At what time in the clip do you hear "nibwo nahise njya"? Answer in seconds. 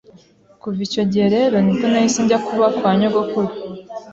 1.59-2.39